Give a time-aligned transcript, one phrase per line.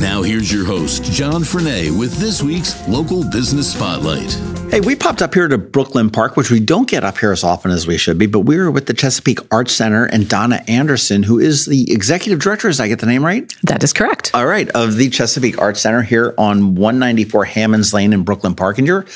[0.00, 4.32] Now, here's your host, John Frenaye, with this week's Local Business Spotlight.
[4.70, 7.44] Hey, we popped up here to Brooklyn Park, which we don't get up here as
[7.44, 10.62] often as we should be, but we are with the Chesapeake Arts Center and Donna
[10.66, 12.68] Anderson, who is the executive director.
[12.68, 13.54] Is I get the name right?
[13.62, 14.32] That is correct.
[14.34, 18.78] All right, of the Chesapeake Arts Center here on 194 Hammonds Lane in Brooklyn Park.
[18.78, 19.06] And you're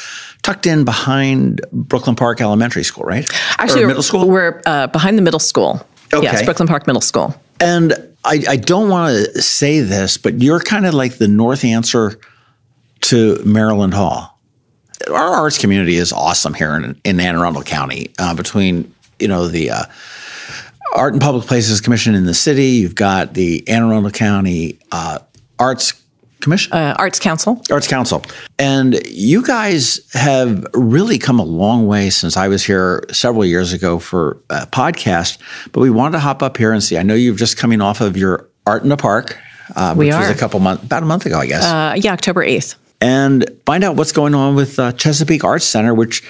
[0.43, 3.29] tucked in behind Brooklyn Park Elementary School, right?
[3.59, 4.29] Actually, or middle school?
[4.29, 5.85] We're uh, behind the middle school.
[6.15, 6.23] Okay.
[6.23, 7.35] Yes, Brooklyn Park Middle School.
[7.61, 11.65] And I, I don't want to say this, but you're kind of like the North
[11.65, 12.19] answer
[13.03, 14.39] to Maryland Hall.
[15.09, 18.11] Our arts community is awesome here in, in Anne Arundel County.
[18.19, 19.83] Uh, between you know the uh,
[20.95, 25.21] Art and Public Places Commission in the city, you've got the Anne Arundel County uh,
[25.59, 25.95] Arts
[26.49, 28.23] Commission, uh, Arts Council, Arts Council,
[28.59, 33.75] and you guys have really come a long way since I was here several years
[33.75, 35.39] ago for a podcast.
[35.73, 36.97] But we wanted to hop up here and see.
[36.97, 39.39] I know you've just coming off of your Art in the Park,
[39.77, 42.43] uh, which was a couple months, about a month ago, I guess, uh, yeah, October
[42.43, 42.77] eighth.
[43.01, 46.23] and find out what's going on with uh, Chesapeake Arts Center, which.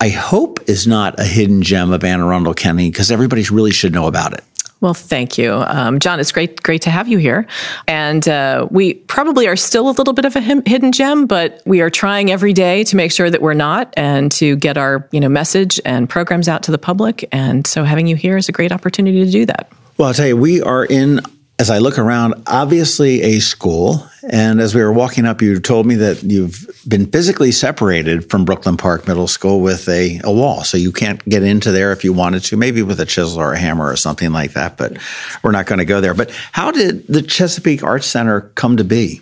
[0.00, 3.92] I hope is not a hidden gem of Anne Arundel County because everybody really should
[3.92, 4.44] know about it.
[4.80, 6.20] Well, thank you, um, John.
[6.20, 7.46] It's great, great to have you here.
[7.88, 11.62] And uh, we probably are still a little bit of a him- hidden gem, but
[11.66, 15.08] we are trying every day to make sure that we're not, and to get our
[15.10, 17.28] you know message and programs out to the public.
[17.32, 19.70] And so, having you here is a great opportunity to do that.
[19.96, 21.20] Well, I'll tell you, we are in,
[21.58, 24.08] as I look around, obviously a school.
[24.30, 28.44] And as we were walking up, you told me that you've been physically separated from
[28.44, 30.62] Brooklyn Park Middle School with a, a wall.
[30.62, 33.54] So you can't get into there if you wanted to, maybe with a chisel or
[33.54, 34.76] a hammer or something like that.
[34.76, 34.98] But
[35.42, 36.14] we're not going to go there.
[36.14, 39.20] But how did the Chesapeake Arts Center come to be?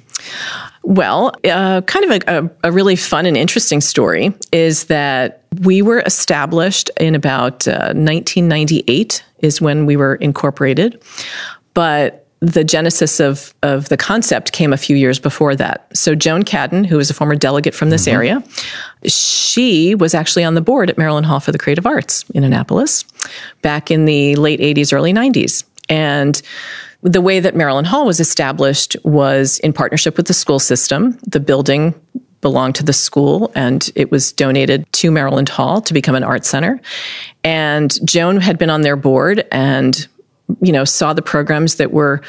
[0.82, 5.80] Well, uh, kind of a, a, a really fun and interesting story is that we
[5.80, 11.02] were established in about uh, 1998 is when we were incorporated,
[11.74, 15.88] but the genesis of, of the concept came a few years before that.
[15.96, 18.14] So Joan Cadden, who is a former delegate from this mm-hmm.
[18.14, 18.44] area,
[19.04, 23.04] she was actually on the board at Maryland Hall for the Creative Arts in Annapolis
[23.62, 25.64] back in the late 80s, early 90s.
[25.88, 26.40] And
[27.02, 31.18] the way that Maryland Hall was established was in partnership with the school system.
[31.26, 31.94] The building
[32.42, 36.44] belonged to the school and it was donated to Maryland Hall to become an art
[36.44, 36.80] center.
[37.42, 40.06] And Joan had been on their board and
[40.60, 42.22] you know saw the programs that were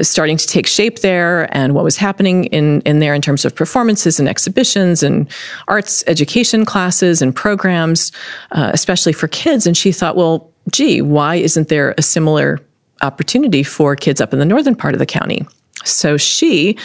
[0.00, 3.54] starting to take shape there and what was happening in in there in terms of
[3.54, 5.28] performances and exhibitions and
[5.68, 8.12] arts education classes and programs
[8.52, 9.66] uh, especially for kids.
[9.66, 12.60] And she thought well gee why isn't there a similar
[13.02, 15.46] opportunity for kids up in the northern part of the county?
[15.84, 16.76] So she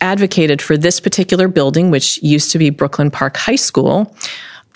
[0.00, 4.14] advocated for this particular building which used to be Brooklyn Park High School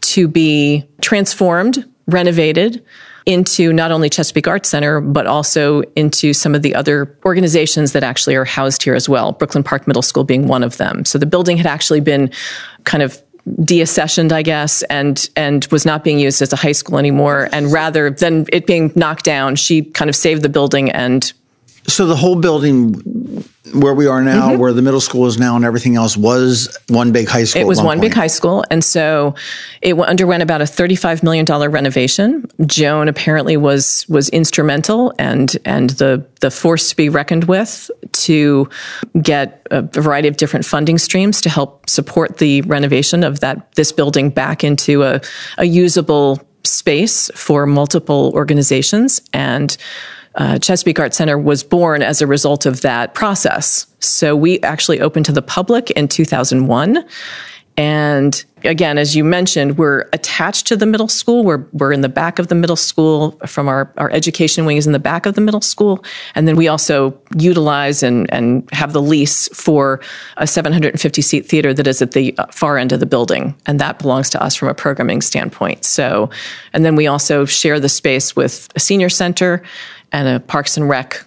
[0.02, 2.84] to be transformed renovated
[3.26, 8.02] into not only Chesapeake Arts Center, but also into some of the other organizations that
[8.02, 11.04] actually are housed here as well, Brooklyn Park Middle School being one of them.
[11.04, 12.30] So the building had actually been
[12.84, 13.20] kind of
[13.60, 17.48] deaccessioned, I guess, and and was not being used as a high school anymore.
[17.52, 21.32] And rather than it being knocked down, she kind of saved the building and
[21.86, 22.94] So the whole building
[23.74, 24.60] where we are now, mm-hmm.
[24.60, 27.60] where the middle school is now and everything else was one big high school.
[27.62, 29.34] It was at one big high school, and so
[29.82, 32.46] it underwent about a thirty-five million dollar renovation.
[32.64, 38.68] Joan apparently was was instrumental and and the the force to be reckoned with to
[39.20, 43.92] get a variety of different funding streams to help support the renovation of that this
[43.92, 45.20] building back into a,
[45.58, 49.76] a usable space for multiple organizations and
[50.36, 53.86] uh, Chesapeake Art Center was born as a result of that process.
[54.00, 57.04] So we actually opened to the public in 2001.
[57.76, 61.44] And again, as you mentioned, we're attached to the middle school.
[61.44, 64.86] We're, we're in the back of the middle school from our, our education wing is
[64.86, 66.04] in the back of the middle school.
[66.34, 70.00] And then we also utilize and, and have the lease for
[70.36, 73.54] a 750 seat theater that is at the far end of the building.
[73.66, 75.84] And that belongs to us from a programming standpoint.
[75.84, 76.30] So,
[76.72, 79.62] and then we also share the space with a senior center
[80.12, 81.24] and a Parks and Rec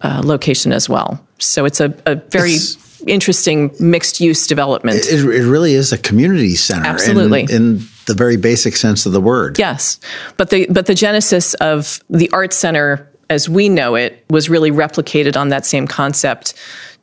[0.00, 1.24] uh, location as well.
[1.38, 4.98] So it's a, a very It's- interesting mixed use development.
[4.98, 6.82] It, it really is a community center.
[6.82, 7.46] in- Absolutely.
[7.50, 9.58] In, the very basic sense of the word.
[9.58, 10.00] Yes,
[10.38, 14.70] but the but the genesis of the art center as we know it was really
[14.70, 16.54] replicated on that same concept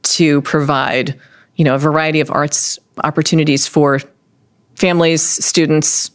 [0.01, 1.19] to provide
[1.57, 3.99] you know a variety of arts opportunities for
[4.75, 6.11] families, students,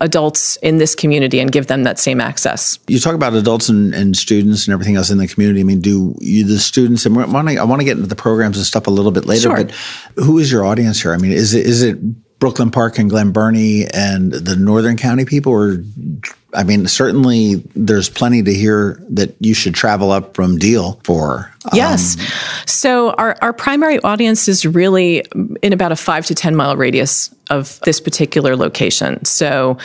[0.00, 2.78] adults in this community and give them that same access.
[2.86, 5.60] You talk about adults and, and students and everything else in the community.
[5.60, 8.08] I mean, do you, the students, and I want to, I want to get into
[8.08, 9.56] the programs and stuff a little bit later, Sure.
[9.56, 9.70] but
[10.16, 11.12] who is your audience here?
[11.12, 11.98] I mean, is it, is it
[12.38, 15.82] Brooklyn Park and Glen Burnie and the Northern County people or,
[16.54, 21.52] I mean, certainly there's plenty to hear that you should travel up from Deal for.
[21.66, 22.16] Um, yes.
[22.66, 25.24] so our, our primary audience is really
[25.62, 29.22] in about a five to 10 mile radius of this particular location.
[29.26, 29.76] So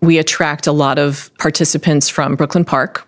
[0.00, 3.06] we attract a lot of participants from Brooklyn Park,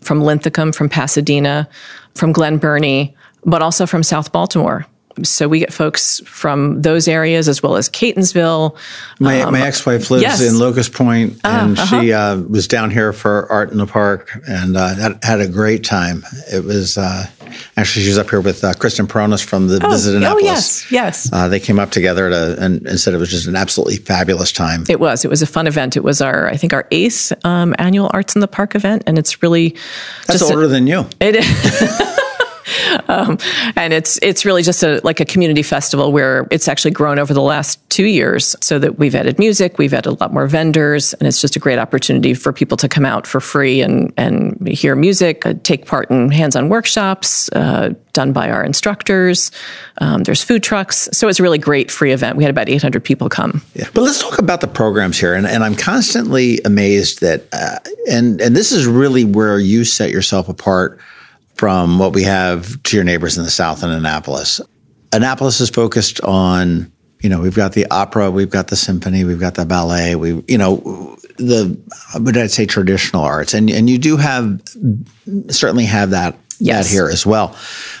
[0.00, 1.68] from Linthicum, from Pasadena,
[2.14, 3.14] from Glen Burnie,
[3.44, 4.86] but also from South Baltimore.
[5.22, 8.76] So we get folks from those areas as well as Catonsville.
[9.18, 10.42] My, my ex-wife lives yes.
[10.42, 14.76] in Locust Point, and she uh, was down here for Art in the Park, and
[14.76, 16.24] uh, had, had a great time.
[16.52, 17.26] It was uh,
[17.76, 20.42] actually she was up here with uh, Kristen Peronis from the Visit Annapolis.
[20.42, 21.30] oh, yes, yes.
[21.32, 24.52] Uh, they came up together to, and, and said it was just an absolutely fabulous
[24.52, 24.84] time.
[24.88, 25.24] It was.
[25.24, 25.96] It was a fun event.
[25.96, 29.18] It was our, I think, our eighth um, annual Arts in the Park event, and
[29.18, 29.70] it's really
[30.26, 31.06] That's just a- older than you.
[31.20, 32.18] It is.
[33.08, 33.38] um,
[33.76, 37.32] and it's it's really just a like a community festival where it's actually grown over
[37.34, 41.14] the last two years, so that we've added music, we've added a lot more vendors,
[41.14, 44.66] and it's just a great opportunity for people to come out for free and and
[44.68, 49.50] hear music, uh, take part in hands-on workshops uh, done by our instructors.
[49.98, 52.36] Um, there's food trucks, so it's a really great free event.
[52.36, 53.62] We had about 800 people come.
[53.74, 53.88] Yeah.
[53.94, 57.78] But let's talk about the programs here, and, and I'm constantly amazed that, uh,
[58.10, 61.00] and and this is really where you set yourself apart
[61.56, 64.60] from what we have to your neighbors in the South in Annapolis.
[65.12, 69.40] Annapolis is focused on, you know, we've got the opera, we've got the symphony, we've
[69.40, 71.78] got the ballet, we, you know, the,
[72.18, 74.60] what I'd say traditional arts, and and you do have
[75.50, 76.36] certainly have that.
[76.58, 76.86] Yes.
[76.88, 77.54] That here as well.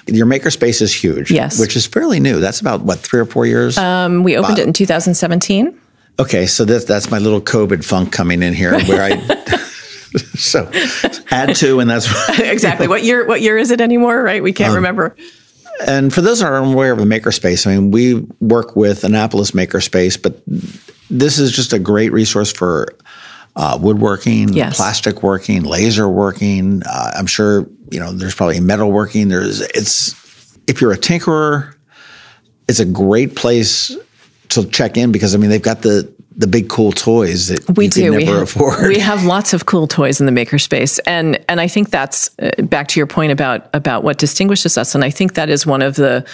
[0.06, 1.60] Your makerspace is huge, Yes.
[1.60, 2.40] which is fairly new.
[2.40, 3.76] That's about what three or four years.
[3.76, 5.78] Um, we opened it in 2017.
[6.18, 9.10] Okay, so that's that's my little COVID funk coming in here, where I
[10.36, 10.70] so
[11.30, 12.08] add to, and that's
[12.40, 12.88] exactly.
[12.88, 13.26] What year?
[13.26, 14.22] What year is it anymore?
[14.22, 14.42] Right?
[14.42, 15.16] We Um, can't remember.
[15.86, 19.50] and for those that are unaware of the makerspace, I mean, we work with Annapolis
[19.52, 20.40] Makerspace, but
[21.10, 22.88] this is just a great resource for
[23.56, 24.76] uh, woodworking, Yes.
[24.76, 26.82] plastic working, laser working.
[26.84, 29.28] Uh, I'm sure you know there's probably metal working.
[29.28, 30.14] There's it's
[30.66, 31.74] if you're a tinkerer,
[32.68, 33.96] it's a great place
[34.50, 37.88] to check in because I mean they've got the the big cool toys that We
[37.88, 38.12] do.
[38.12, 38.88] We never have, afford.
[38.88, 42.62] we have lots of cool toys in the makerspace, and and I think that's uh,
[42.62, 45.82] back to your point about about what distinguishes us, and I think that is one
[45.82, 46.26] of the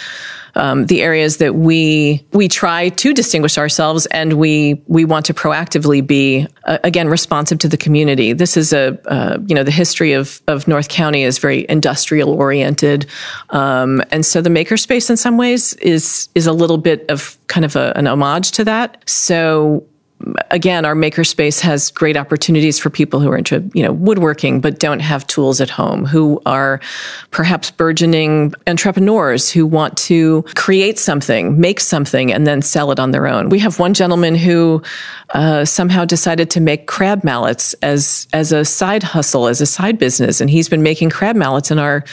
[0.55, 5.33] um, the areas that we we try to distinguish ourselves, and we we want to
[5.33, 8.33] proactively be uh, again responsive to the community.
[8.33, 12.29] This is a uh, you know the history of of North County is very industrial
[12.29, 13.05] oriented,
[13.51, 17.65] um, and so the makerspace in some ways is is a little bit of kind
[17.65, 19.01] of a, an homage to that.
[19.09, 19.85] So
[20.51, 24.79] again, our makerspace has great opportunities for people who are into, you know, woodworking but
[24.79, 26.79] don't have tools at home, who are
[27.31, 33.11] perhaps burgeoning entrepreneurs who want to create something, make something, and then sell it on
[33.11, 33.49] their own.
[33.49, 34.81] We have one gentleman who
[35.31, 39.97] uh, somehow decided to make crab mallets as as a side hustle, as a side
[39.97, 42.03] business, and he's been making crab mallets in our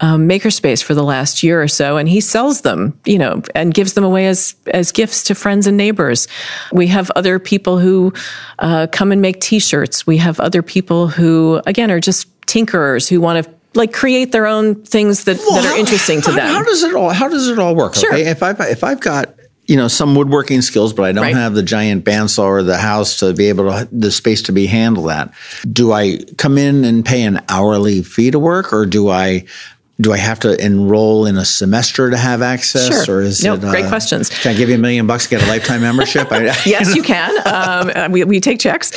[0.00, 3.72] um, makerspace for the last year or so, and he sells them, you know, and
[3.74, 6.28] gives them away as as gifts to friends and neighbors.
[6.72, 8.12] We have other people who
[8.58, 10.06] uh, come and make T-shirts.
[10.06, 14.46] We have other people who, again, are just tinkerers who want to like create their
[14.46, 16.46] own things that, that are how- interesting to them.
[16.46, 17.10] How does it all?
[17.10, 17.94] How does it all work?
[17.94, 18.12] Sure.
[18.12, 19.34] Okay, if I if I've got
[19.66, 21.34] you know some woodworking skills, but I don't Right.
[21.34, 24.66] have the giant bandsaw or the house to be able to the space to be
[24.66, 25.32] handle that.
[25.72, 29.46] Do I come in and pay an hourly fee to work, or do I?
[30.00, 33.18] Do I have to enroll in a semester to have access, Sure.
[33.18, 33.60] or is No, it?
[33.60, 34.28] great questions.
[34.28, 36.32] Can I give you a million bucks to get a lifetime membership?
[36.32, 37.30] I, yes, you can.
[37.46, 38.90] Um, uh, we, we take checks.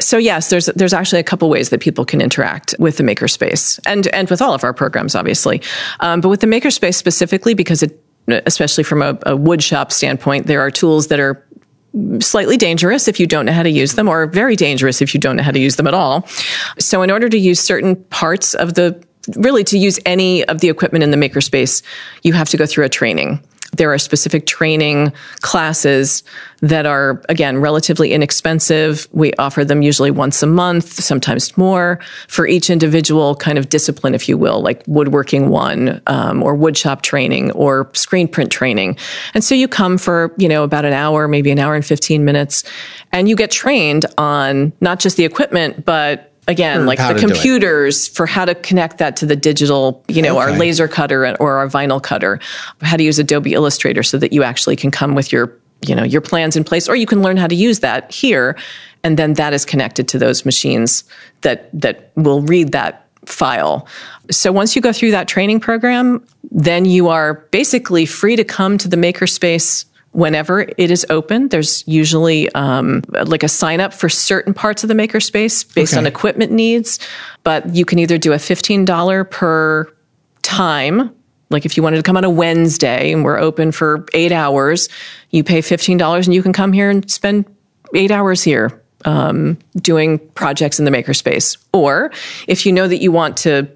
[0.00, 3.78] So yes, there's there's actually a couple ways that people can interact with the makerspace
[3.84, 5.60] and and with all of our programs, obviously.
[6.00, 8.02] Um, but with the makerspace specifically, because it,
[8.46, 11.44] especially from a, a wood shop standpoint, there are tools that are
[12.20, 15.20] slightly dangerous if you don't know how to use them or very dangerous if you
[15.20, 16.26] don't know how to use them at all.
[16.78, 19.02] So in order to use certain parts of the
[19.36, 21.82] really to use any of the equipment in the makerspace,
[22.22, 23.42] you have to go through a training.
[23.76, 26.22] There are specific training classes
[26.60, 29.06] that are, again, relatively inexpensive.
[29.12, 34.14] We offer them usually once a month, sometimes more, for each individual kind of discipline,
[34.14, 38.96] if you will, like woodworking one, um, or woodshop training, or screen print training.
[39.34, 42.24] And so you come for, you know, about an hour, maybe an hour and 15
[42.24, 42.64] minutes,
[43.12, 47.18] and you get trained on not just the equipment, but again, like the to do
[47.18, 47.20] it.
[47.20, 51.58] computers for how to connect that to the digital, you know, our laser cutter or
[51.58, 52.40] our vinyl cutter,
[52.80, 56.02] how to use Adobe Illustrator so that you actually can come with your you know
[56.02, 58.58] your plans in place or you can learn how to use that here
[59.04, 61.04] and then that is connected to those machines
[61.42, 63.86] that that will read that file.
[64.30, 68.76] So once you go through that training program then you are basically free to come
[68.78, 69.84] to the makerspace
[70.18, 71.46] whenever it is open.
[71.46, 76.00] There's usually um, like a sign up for certain parts of the makerspace based okay.
[76.00, 76.98] on equipment needs,
[77.44, 79.86] but you can either do a $15 per
[80.42, 81.14] time.
[81.50, 84.88] Like if you wanted to come on a Wednesday and we're open for eight hours,
[85.30, 87.44] you pay $15 and you can come here and spend
[87.94, 91.56] eight hours here um, doing projects in the makerspace.
[91.72, 92.10] Or
[92.48, 93.68] if you know that you want to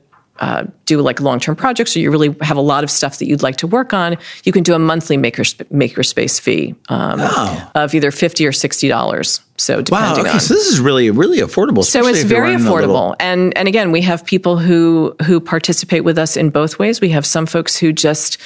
[0.43, 3.45] uh, do like long-term projects or you really have a lot of stuff that you'd
[3.45, 7.71] like to work on, you can do a monthly maker makerspace fee um, oh.
[7.77, 9.41] of either fifty or sixty dollars.
[9.57, 10.41] So depending wow, okay, on.
[10.41, 11.85] So this is really really affordable.
[11.85, 13.17] So it's very affordable, little...
[13.21, 17.01] and and again, we have people who who participate with us in both ways.
[17.01, 18.39] We have some folks who just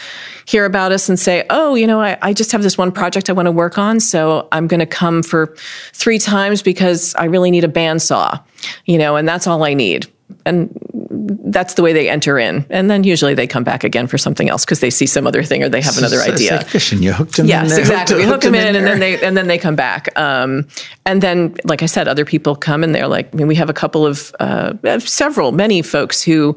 [0.45, 3.31] hear about us and say, "Oh, you know, I, I just have this one project
[3.31, 5.57] I want to work on, so I'm going to come for
[5.95, 8.39] three times because I really need a bandsaw,
[8.85, 10.07] you know, and that's all I need."
[10.45, 10.79] And
[11.27, 14.49] that's the way they enter in, and then usually they come back again for something
[14.49, 16.57] else because they see some other thing or they have another so idea.
[16.57, 17.47] Like fishing, you hooked them.
[17.47, 18.17] Yes, in exactly.
[18.17, 20.09] Hooked, we hook them in, in and then they and then they come back.
[20.19, 20.69] Um,
[21.05, 23.71] and then, like I said, other people come and they're like, I mean, we have
[23.71, 26.57] a couple of uh, several, many folks who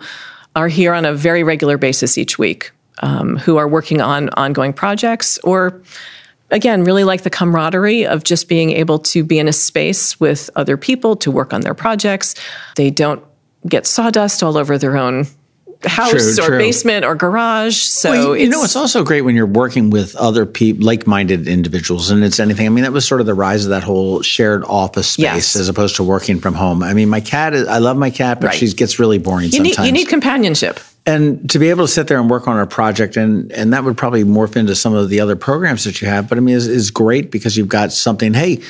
[0.56, 4.74] are here on a very regular basis each week, um, who are working on ongoing
[4.74, 5.82] projects or
[6.52, 10.50] again, really like the camaraderie of just being able to be in a space with
[10.56, 12.36] other people to work on their projects.
[12.76, 13.24] They don't
[13.68, 15.26] get sawdust all over their own
[15.86, 16.58] house true, or true.
[16.58, 17.78] basement or garage.
[17.78, 21.48] So well, you, you know, it's also great when you're working with other people, like-minded
[21.48, 22.66] individuals, and it's anything.
[22.66, 25.56] I mean, that was sort of the rise of that whole shared office space yes.
[25.56, 26.84] as opposed to working from home.
[26.84, 27.68] I mean, my cat is.
[27.68, 28.56] I love my cat, but right.
[28.56, 29.78] she gets really boring you sometimes.
[29.80, 30.80] Need, you need companionship.
[31.06, 33.84] And to be able to sit there and work on a project, and and that
[33.84, 36.28] would probably morph into some of the other programs that you have.
[36.28, 38.34] But I mean, is is great because you've got something.
[38.34, 38.62] Hey,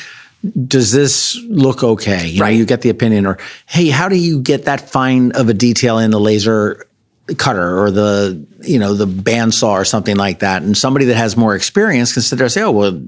[0.68, 2.28] does this look okay?
[2.28, 2.52] You right.
[2.52, 5.54] know, you get the opinion, or hey, how do you get that fine of a
[5.54, 6.86] detail in the laser
[7.38, 10.62] cutter or the you know the bandsaw or something like that?
[10.64, 13.02] And somebody that has more experience can sit there and say, oh well,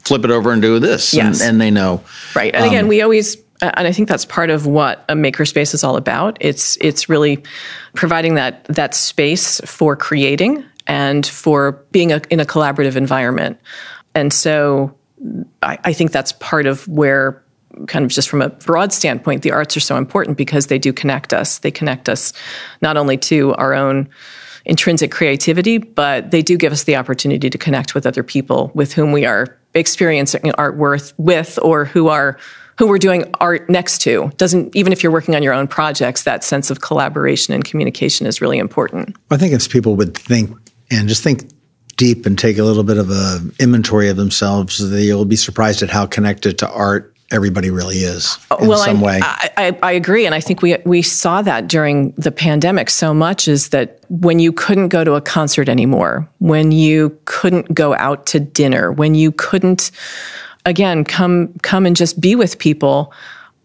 [0.00, 1.40] flip it over and do this, yes.
[1.40, 2.02] and, and they know.
[2.34, 5.74] Right, and um, again, we always and I think that's part of what a makerspace
[5.74, 6.38] is all about.
[6.40, 7.42] It's it's really
[7.94, 13.58] providing that that space for creating and for being a, in a collaborative environment.
[14.14, 14.94] And so
[15.62, 17.42] I, I think that's part of where
[17.86, 20.92] kind of just from a broad standpoint, the arts are so important because they do
[20.92, 21.58] connect us.
[21.58, 22.32] They connect us
[22.82, 24.08] not only to our own
[24.64, 28.92] intrinsic creativity, but they do give us the opportunity to connect with other people with
[28.92, 32.38] whom we are experiencing art worth with or who are
[32.76, 34.30] who we're doing art next to.
[34.36, 38.26] Doesn't even if you're working on your own projects, that sense of collaboration and communication
[38.26, 39.16] is really important.
[39.30, 40.56] I think if people would think
[40.90, 41.48] and just think
[41.96, 45.90] deep and take a little bit of a inventory of themselves, you'll be surprised at
[45.90, 49.20] how connected to art everybody really is uh, in well, some I, way.
[49.22, 53.12] I, I, I, agree, and I think we we saw that during the pandemic so
[53.12, 57.94] much is that when you couldn't go to a concert anymore, when you couldn't go
[57.96, 59.90] out to dinner, when you couldn't
[60.64, 63.12] again come come and just be with people,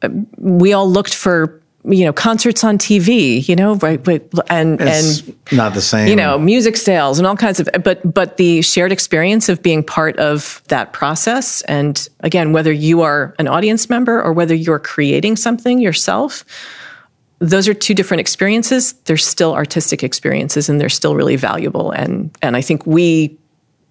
[0.01, 4.05] uh, we all looked for you know concerts on TV, you know, right?
[4.49, 7.69] And it's and not the same, you know, music sales and all kinds of.
[7.83, 13.01] But but the shared experience of being part of that process, and again, whether you
[13.01, 16.43] are an audience member or whether you're creating something yourself,
[17.39, 18.93] those are two different experiences.
[19.05, 21.91] They're still artistic experiences, and they're still really valuable.
[21.91, 23.37] And and I think we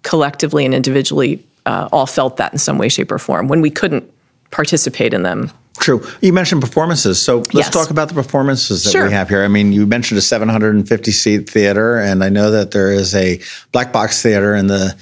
[0.03, 3.71] collectively and individually uh, all felt that in some way, shape, or form when we
[3.71, 4.09] couldn't
[4.51, 6.05] participate in them True.
[6.21, 7.21] You mentioned performances.
[7.21, 7.69] So let's yes.
[7.69, 9.05] talk about the performances that sure.
[9.05, 9.43] we have here.
[9.43, 13.39] I mean, you mentioned a 750 seat theater, and I know that there is a
[13.71, 14.95] black box theater in the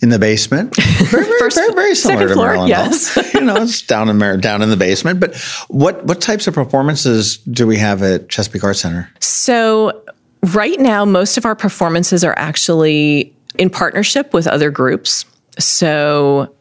[0.00, 0.74] in the basement.
[0.76, 3.16] Very, very, First, very, very similar to floor, Maryland yes.
[3.34, 5.20] you know, it's down in Mar- down in the basement.
[5.20, 5.36] But
[5.68, 9.08] what what types of performances do we have at Chesapeake Art Center?
[9.20, 10.02] So
[10.52, 15.24] right now, most of our performances are actually in partnership with other groups.
[15.58, 16.52] So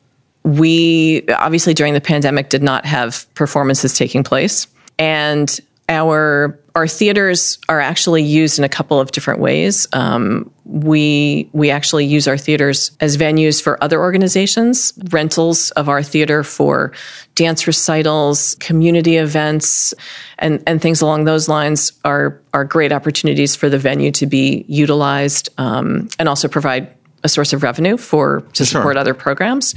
[0.44, 4.68] we obviously during the pandemic did not have performances taking place
[4.98, 5.60] and
[5.92, 9.88] our our theaters are actually used in a couple of different ways.
[9.92, 16.02] Um, we we actually use our theaters as venues for other organizations, rentals of our
[16.02, 16.94] theater for
[17.36, 19.94] dance recitals, community events,
[20.40, 24.64] and and things along those lines are are great opportunities for the venue to be
[24.70, 26.90] utilized um, and also provide
[27.24, 28.80] a source of revenue for to sure.
[28.80, 29.76] support other programs.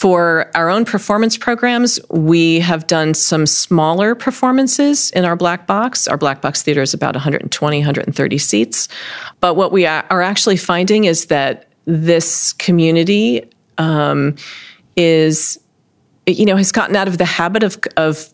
[0.00, 6.08] For our own performance programs, we have done some smaller performances in our black box.
[6.08, 8.88] Our black box theater is about 120, 130 seats.
[9.40, 13.42] But what we are actually finding is that this community
[13.76, 14.36] um,
[14.96, 15.60] is,
[16.26, 18.32] you know, has gotten out of the habit of, of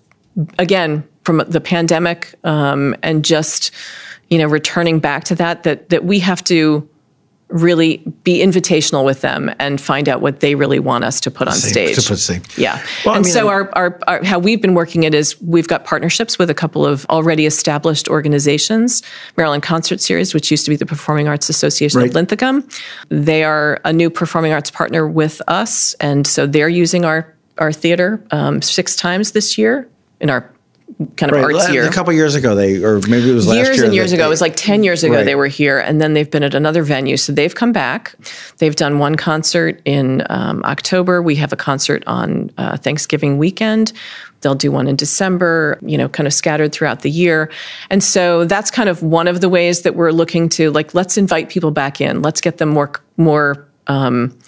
[0.61, 3.73] again, from the pandemic um, and just,
[4.31, 6.89] you know, returning back to that, that, that we have to
[7.49, 11.47] really be invitational with them and find out what they really want us to put
[11.47, 11.95] on See, stage.
[11.97, 12.41] to put- see.
[12.61, 12.85] Yeah.
[13.05, 15.69] Well, I and mean, so our, our, our, how we've been working it is we've
[15.69, 19.03] got partnerships with a couple of already established organizations,
[19.37, 22.09] Maryland Concert Series, which used to be the Performing Arts Association Right.
[22.09, 22.67] of Linthicum.
[23.11, 25.95] They are a new performing arts partner with us.
[26.01, 29.89] And so they're using our, our theater um, six times this year
[30.21, 30.51] in our
[31.17, 31.55] kind of Right.
[31.55, 33.85] arts year A couple years ago, they or maybe it was last years year.
[33.87, 34.23] and years ago.
[34.23, 35.25] they- It was like 10 years ago Right.
[35.27, 37.17] they were here, and then they've been at another venue.
[37.17, 38.15] So they've come back.
[38.59, 41.21] They've done one concert in um, October.
[41.23, 43.93] We have a concert on uh, Thanksgiving weekend.
[44.43, 47.51] They'll do one in December, you know, kind of scattered throughout the year.
[47.91, 51.17] And so that's kind of one of the ways that we're looking to like, let's
[51.19, 52.23] invite people back in.
[52.23, 54.39] Let's get them more, more, um,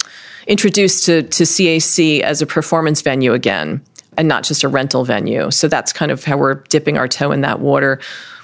[0.47, 3.81] introduced to, to CAC as a performance venue again
[4.19, 5.49] and not just a rental venue.
[5.49, 7.99] So that's kind of how we're dipping our toe in that water.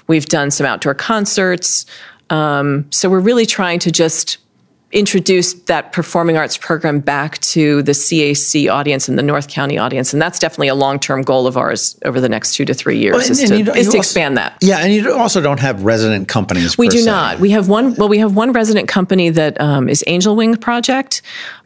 [0.06, 1.84] We've done some outdoor concerts.
[2.30, 4.38] Um, so we're really trying to just
[4.92, 10.12] introduce that performing arts program back to the CAC audience and the North County audience.
[10.12, 12.96] And that's definitely a long term goal of ours over the next two to three
[12.98, 14.56] years Well, and- is, and to, you is you to also- expand that.
[14.62, 16.78] Yeah, and you also don't have resident companies.
[16.78, 17.04] We do se.
[17.04, 17.40] not.
[17.40, 17.94] We have one.
[17.96, 21.20] Well, we have one resident company that um, is Angel Wing Project,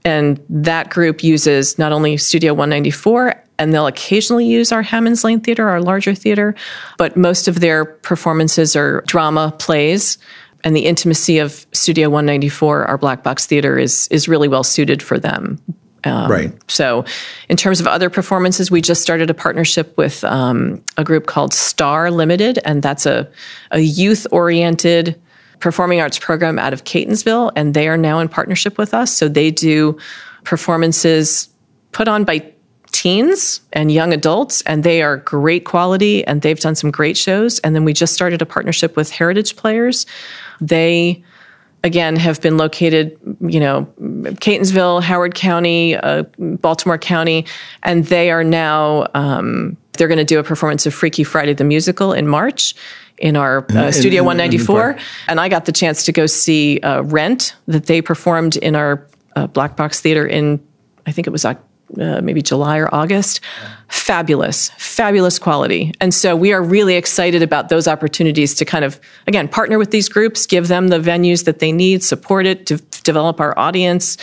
[0.04, 5.38] and that group uses not only Studio 194, and they'll occasionally use our Hammonds Lane
[5.38, 6.54] Theater, our larger theater,
[6.96, 10.16] but most of their performances are drama plays.
[10.64, 15.02] And the intimacy of Studio 194, our black box theater, is is really well suited
[15.02, 15.58] for them.
[16.04, 16.70] Um, Right.
[16.70, 17.04] So,
[17.48, 21.52] in terms of other performances, we just started a partnership with um, a group called
[21.54, 23.28] Star Limited, and that's a,
[23.70, 25.20] a youth oriented
[25.60, 29.14] performing arts program out of Catonsville, and they are now in partnership with us.
[29.14, 29.98] So, they do
[30.44, 31.48] performances
[31.92, 32.52] put on by
[32.92, 37.58] teens and young adults, and they are great quality, and they've done some great shows.
[37.60, 40.06] And then we just started a partnership with Heritage Players.
[40.60, 41.22] They
[41.82, 47.46] again have been located, you know, Catonsville, Howard County, uh, Baltimore County,
[47.82, 51.64] and they are now um, they're going to do a performance of Freaky Friday the
[51.64, 52.74] musical in March
[53.18, 54.98] in our uh, Studio in- in 194, Park.
[55.28, 59.06] and I got the chance to go see uh, Rent that they performed in our
[59.36, 60.60] uh, Black Box Theater in
[61.06, 61.44] I think it was.
[61.44, 61.64] Oc-
[61.98, 63.40] uh, maybe July or August.
[63.88, 65.92] Fabulous, fabulous quality.
[66.00, 69.90] And so we are really excited about those opportunities to kind of, again, partner with
[69.90, 74.16] these groups, give them the venues that they need, support it, to develop our audience,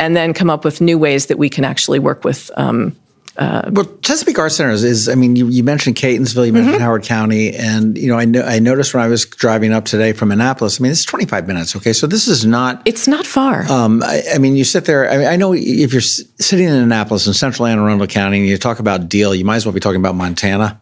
[0.00, 2.50] and then come up with new ways that we can actually work with.
[2.56, 2.96] Um,
[3.38, 6.82] Well, Chesapeake Arts Center is, is I mean, you, you mentioned Catonsville, you mentioned Mm-hmm.
[6.82, 10.12] Howard County, and you know, I, know, I noticed when I was driving up today
[10.12, 10.80] from Annapolis.
[10.80, 11.76] I mean, it's 25 minutes.
[11.76, 12.82] Okay, so this is not.
[12.84, 13.70] it's not far.
[13.70, 15.10] Um, I, I mean, you sit there.
[15.10, 18.46] I, mean, I know if you're sitting in Annapolis in central Anne Arundel County and
[18.46, 20.80] you talk about Deal, you might as well be talking about Montana.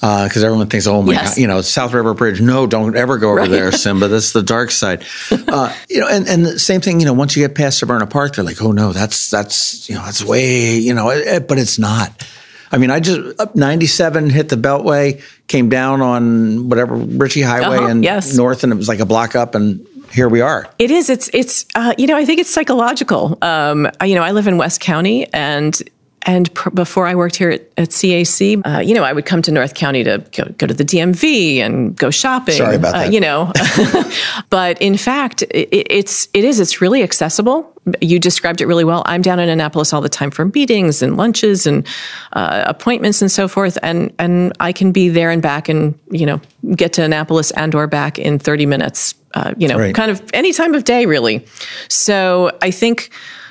[0.00, 1.30] Because everyone thinks, oh my Yes.
[1.34, 2.40] God, you know, South River Bridge.
[2.40, 3.50] No, don't ever go over Right.
[3.50, 4.08] there, Simba.
[4.08, 5.04] That's the dark side.
[5.48, 8.08] Uh, you know, and, and the same thing, you know, once you get past Severna
[8.10, 11.48] Park, they're like, oh no, that's, that's, you know, that's way, you know, it, it-
[11.48, 12.26] but it's not.
[12.72, 17.76] I mean, I just, up 97 hit the Beltway, came down on whatever, Ritchie Highway
[17.78, 18.34] Uh-huh, and yes.
[18.36, 20.68] north, and it was like a block up, and here we are.
[20.78, 21.08] It is.
[21.08, 21.30] It's.
[21.32, 21.64] It's.
[21.74, 23.38] Uh, you know, I think it's psychological.
[23.42, 25.80] Um, I- you know, I live in West County, and
[26.26, 29.40] and pr- before I worked here at, at CAC, uh, you know, I would come
[29.42, 32.56] to North County to go, go to the DMV and go shopping.
[32.56, 33.12] Sorry about uh, that.
[33.12, 33.52] you know,
[34.50, 36.60] but in fact, it, it's it is.
[36.60, 37.72] It's really accessible.
[38.00, 39.04] You described it really well.
[39.06, 41.86] I'm down in Annapolis all the time for meetings and lunches and
[42.32, 46.26] uh, appointments and so forth, and and I can be there and back, and you
[46.26, 46.40] know,
[46.74, 49.14] get to Annapolis and or back in 30 minutes.
[49.34, 49.94] Uh, you know, Right.
[49.94, 51.44] kind of any time of day, really.
[51.88, 53.10] So I think,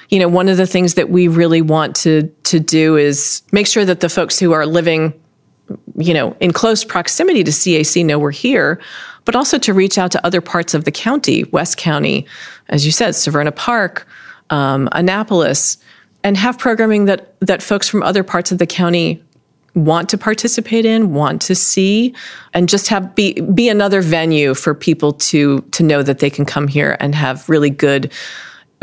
[0.09, 3.67] you know, one of the things that we really want to to do is make
[3.67, 5.13] sure that the folks who are living,
[5.97, 8.79] you know, in close proximity to CAC know we're here,
[9.25, 12.25] but also to reach out to other parts of the county, West County,
[12.69, 14.07] as you said, Severna Park,
[14.51, 15.77] um, Annapolis,
[16.23, 19.21] and have programming that that folks from other parts of the county
[19.73, 22.15] want to participate in, want to see,
[22.53, 26.45] and just have be be another venue for people to to know that they can
[26.45, 28.11] come here and have really good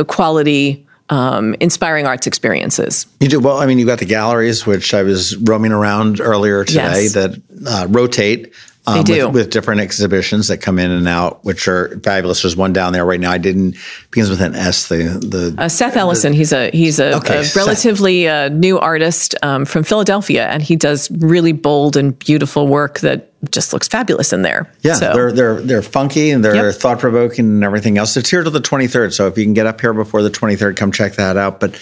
[0.09, 3.07] quality um, inspiring arts experiences.
[3.21, 3.59] You do well.
[3.59, 7.13] I mean, you've got the galleries, which I was roaming around earlier today, Yes.
[7.15, 8.53] that uh, rotate.
[8.85, 9.27] Um, do.
[9.27, 12.43] With, with different exhibitions that come in and out, which are fabulous.
[12.43, 13.31] There's one down there right now.
[13.31, 13.77] I didn't
[14.11, 14.89] begins with an S.
[14.89, 19.37] The the Uh, Seth Ellison, he's a he's a, Okay, a relatively uh, new artist
[19.43, 24.33] um, from Philadelphia, and he does really bold and beautiful work that just looks fabulous
[24.33, 24.69] in there.
[24.83, 26.75] yeah, So- they're they're they're funky and they're Yep.
[26.75, 28.17] thought provoking and everything else.
[28.17, 29.13] It's here till the 23rd.
[29.13, 31.61] So if you can get up here before the 23rd, come check that out.
[31.61, 31.79] But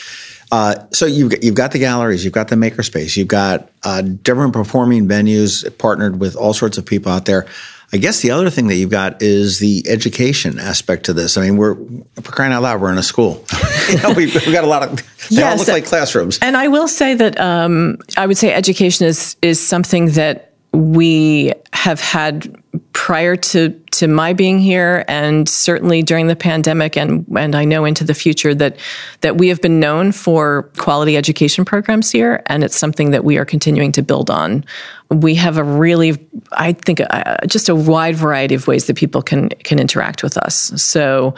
[0.53, 4.03] Uh, so you've got, you've got the galleries, you've got the makerspace, you've got uh,
[4.03, 7.47] different performing venues partnered with all sorts of people out there.
[7.93, 11.37] I guess the other thing that you've got is the education aspect to this.
[11.37, 13.45] I mean, we're for crying out loud, we're in a school.
[13.89, 14.97] you know, we've, we've, got a lot of
[15.29, 16.39] they yes, all look like classrooms.
[16.41, 21.53] And I will say that um, I would say education is is something that we
[21.73, 22.55] have had
[22.93, 27.85] prior to to my being here and certainly during the pandemic and and I know
[27.85, 28.77] into the future that
[29.23, 33.39] that we have been known for quality education programs here and it's something that we
[33.39, 34.65] are continuing to build on.
[35.11, 36.19] We have a really
[36.53, 40.37] I think uh, just a wide variety of ways that people can can interact with
[40.37, 40.73] us.
[40.81, 41.35] So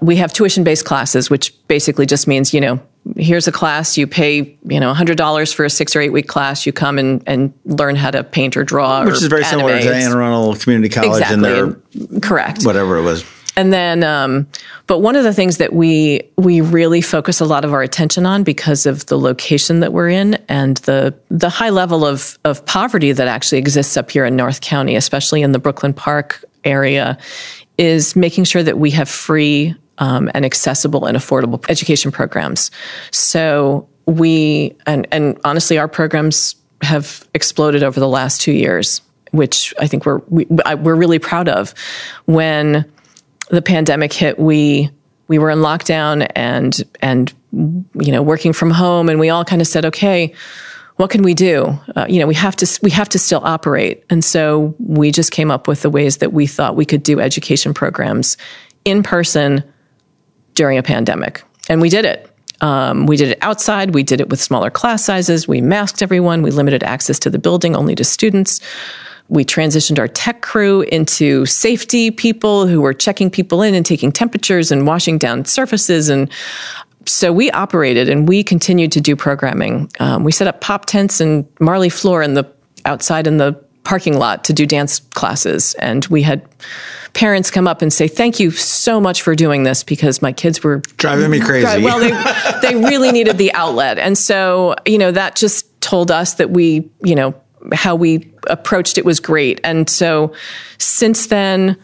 [0.00, 2.80] we have tuition based classes, which basically just means, you know,
[3.16, 6.66] here's a class, you pay, you know, $100 for a six or eight week class,
[6.66, 9.04] you come and, and learn how to paint or draw.
[9.04, 11.34] Which or is very similar to Anne Arundel Community College exactly.
[11.34, 12.20] and their.
[12.20, 12.64] Correct.
[12.64, 13.24] Whatever it was.
[13.56, 14.48] And then, um,
[14.86, 18.26] but one of the things that we we really focus a lot of our attention
[18.26, 22.66] on because of the location that we're in and the the high level of of
[22.66, 27.16] poverty that actually exists up here in North County, especially in the Brooklyn Park area,
[27.78, 32.70] is making sure that we have free um, and accessible and affordable education programs.
[33.10, 39.74] So we and and honestly, our programs have exploded over the last two years, which
[39.78, 40.46] I think we're we,
[40.78, 41.74] we're really proud of.
[42.26, 42.90] When
[43.50, 44.90] the pandemic hit, we
[45.28, 49.62] we were in lockdown and and you know working from home, and we all kind
[49.62, 50.34] of said, okay
[50.96, 51.76] what can we do?
[51.96, 55.32] Uh, you know, we have to we have to still operate, and so we just
[55.32, 58.36] came up with the ways that we thought we could do education programs
[58.84, 59.64] in person
[60.54, 62.30] during a pandemic, and we did it.
[62.60, 63.94] Um, we did it outside.
[63.94, 65.46] We did it with smaller class sizes.
[65.46, 66.42] We masked everyone.
[66.42, 68.60] We limited access to the building only to students.
[69.28, 74.12] We transitioned our tech crew into safety people who were checking people in and taking
[74.12, 76.08] temperatures and washing down surfaces.
[76.08, 76.30] And
[77.06, 79.90] so we operated and we continued to do programming.
[79.98, 82.50] Um, we set up pop tents and Marley floor in the
[82.84, 86.46] outside in the parking lot to do dance classes, and we had
[87.12, 90.62] parents come up and say, "Thank you so much for doing this because my kids
[90.62, 95.12] were driving me crazy." Well, they they really needed the outlet, and so you know
[95.12, 97.34] that just told us that we you know
[97.72, 100.34] how we approached it was great, and so
[100.78, 101.76] since then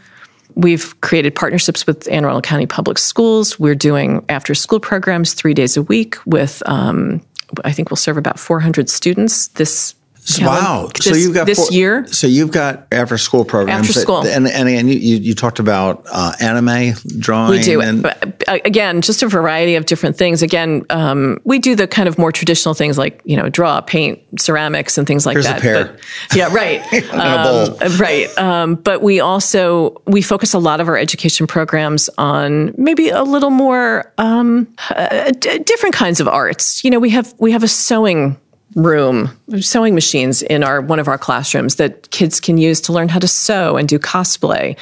[0.57, 3.59] We've created partnerships with Anne Arundel County Public Schools.
[3.59, 7.25] We're doing after school programs three days a week with, um,
[7.65, 9.95] I think we'll serve about 400 students this
[10.41, 10.91] wow!
[10.95, 12.07] This, so you've got this four, year.
[12.07, 13.89] So you've got after school programs.
[13.89, 17.51] After school, that, and and again, you, you talked about uh, anime drawing.
[17.53, 20.43] We do, and, but uh, again, just a variety of different things.
[20.43, 24.21] Again, um, we do the kind of more traditional things like you know draw, paint,
[24.39, 25.59] ceramics, and things like Here's that.
[25.59, 25.85] A pear.
[25.85, 26.01] But,
[26.37, 26.81] yeah, right.
[27.15, 28.39] um, right.
[28.39, 33.23] Um, but we also we focus a lot of our education programs on maybe a
[33.23, 36.85] little more um, uh, d- different kinds of arts.
[36.85, 38.39] You know, we have we have a sewing
[38.77, 39.29] room
[39.61, 43.19] sewing machines in our one of our classrooms that kids can use to learn how
[43.19, 44.77] to sew and do cosplay.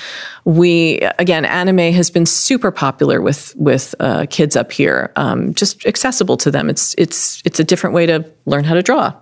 [0.45, 5.87] We again anime has been super popular with with uh, kids up here um, just
[5.87, 6.69] accessible to them.
[6.69, 9.15] It's it's it's a different way to learn how to draw.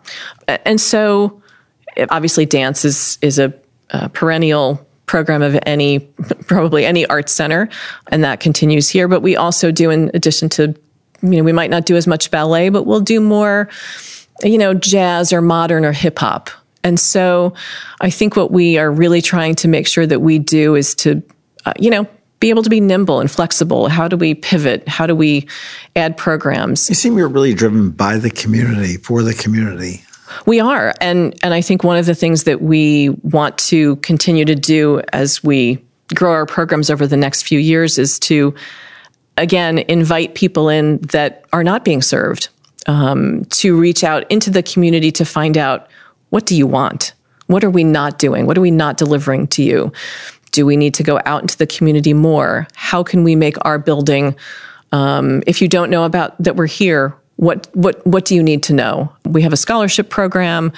[0.49, 1.41] And so
[2.11, 3.55] obviously dance is is a,
[3.91, 6.01] a perennial program of any
[6.47, 7.69] probably any art center
[8.09, 9.07] and that continues here.
[9.07, 10.75] But we also do in addition to
[11.23, 13.71] you know we might not do as much ballet but we'll do more
[14.43, 16.51] you know, jazz or modern or hip hop.
[16.85, 17.55] And so
[18.01, 21.23] I think what we are really trying to make sure that we do is to,
[21.65, 22.07] uh, you know,
[22.39, 23.89] be able to be nimble and flexible.
[23.89, 24.87] How do we pivot?
[24.87, 25.49] How do we
[25.97, 26.89] add programs?
[26.89, 30.03] You seem you're really driven by the community, for the community.
[30.45, 30.93] We are.
[31.01, 35.01] And, and I think one of the things that we want to continue to do
[35.13, 35.83] as we
[36.15, 38.55] grow our programs over the next few years is to,
[39.37, 42.49] again, invite people in that are not being served
[42.87, 45.89] um, to reach out into the community to find out
[46.31, 47.15] what do you want?
[47.47, 48.47] What are we not doing?
[48.47, 49.93] What are we not delivering to you?
[50.53, 52.67] Do we need to go out into the community more?
[52.75, 54.35] How can we make our building?
[54.93, 58.63] Um, if you don't know about that we're here, what what what do you need
[58.65, 59.13] to know?
[59.25, 60.73] We have a scholarship program.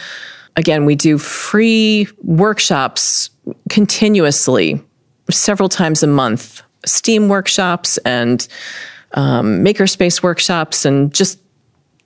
[0.56, 3.30] Again, we do free workshops
[3.68, 4.82] continuously,
[5.30, 6.62] several times a month.
[6.84, 8.46] STEAM workshops and
[9.12, 11.38] um, makerspace workshops, and just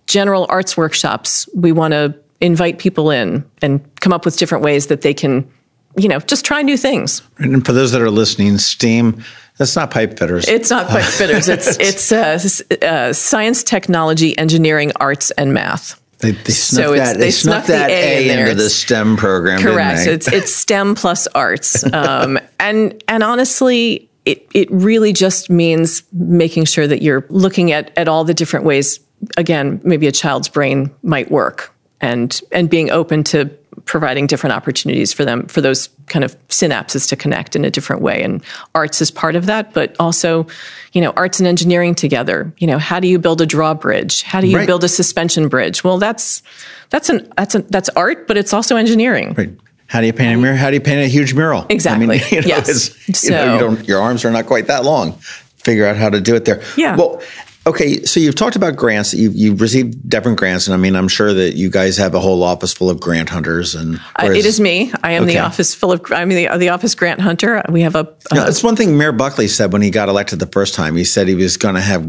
[0.06, 4.88] general arts workshops, we want to invite people in and come up with different ways
[4.88, 5.48] that they can,
[5.96, 7.22] you know, just try new things.
[7.38, 9.22] And for those that are listening, STEAM,
[9.58, 10.48] that's not pipe fitters.
[10.48, 11.48] It's not pipe fitters.
[11.48, 16.00] It's it's uh, uh, science, technology, engineering, arts, and math.
[16.18, 18.70] They, they snuck so that, they, they snuck, snuck that A, A in into the
[18.70, 19.60] STEM program.
[19.60, 20.06] Correct.
[20.06, 26.64] It's it's STEM plus arts, um, and and honestly, it it really just means making
[26.64, 29.00] sure that you're looking at at all the different ways
[29.36, 33.46] again, maybe a child's brain might work and and being open to
[33.84, 38.02] providing different opportunities for them for those kind of synapses to connect in a different
[38.02, 40.46] way and arts is part of that but also
[40.92, 44.40] you know arts and engineering together you know how do you build a drawbridge how
[44.42, 44.66] do you Right.
[44.66, 46.42] build a suspension bridge well that's
[46.90, 49.50] that's an that's a, that's art but it's also engineering Right.
[49.86, 50.56] How do you paint a mirror?
[50.56, 51.66] How do you paint a huge mural?
[51.68, 52.04] Exactly.
[52.04, 52.96] I mean, you know, Yes.
[53.08, 55.12] you know, So- you don't, your arms are not quite that long.
[55.58, 56.62] Figure out how to do it there.
[56.78, 56.96] Yeah.
[56.96, 57.20] Well,
[57.66, 58.02] okay.
[58.04, 59.14] So you've talked about grants.
[59.14, 62.20] You've, you've received different grants, and I mean, I'm sure that you guys have a
[62.20, 63.74] whole office full of grant hunters.
[63.74, 65.34] And Uh, it is me i am Okay.
[65.34, 68.76] the office full of i'm the, the office grant hunter we have a, it's one
[68.76, 70.96] thing Mayor Buckley said when he got elected the first time.
[70.96, 72.06] He said he was going to have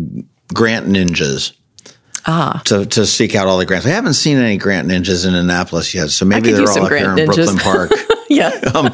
[0.53, 1.53] grant ninjas.
[2.25, 2.61] Ah.
[2.65, 3.85] To, to seek out all the grants.
[3.85, 7.09] I haven't seen any grant ninjas in Annapolis yet, so maybe they're all up here
[7.11, 7.35] in ninjas.
[7.35, 7.91] Brooklyn Park.
[8.29, 8.87] yeah um,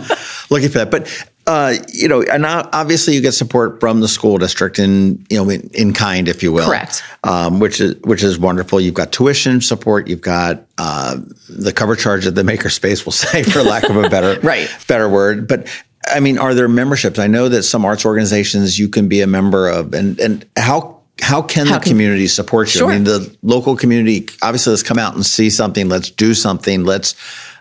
[0.49, 0.91] looking for that.
[0.91, 5.37] But uh, you know, and obviously you get support from the school district in you
[5.37, 7.01] know in, in kind, if you will, Correct.
[7.23, 8.79] Um, which is which is wonderful.
[8.79, 10.07] You've got tuition support.
[10.07, 11.17] You've got uh,
[11.49, 14.69] the cover charge that the makerspace will say, for lack of a better Right.
[14.87, 15.47] better word.
[15.47, 15.67] But
[16.07, 17.17] I mean, are there memberships?
[17.19, 20.97] I know that some arts organizations you can be a member of, and and how.
[21.21, 22.79] How can the can- community support you?
[22.79, 22.89] Sure.
[22.89, 25.89] I mean, the local community obviously let's come out and see something.
[25.89, 26.85] Let's do something.
[26.85, 27.13] Let's